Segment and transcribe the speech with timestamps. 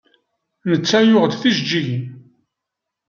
[0.69, 2.05] Netta yuɣ-d tijeǧǧigin.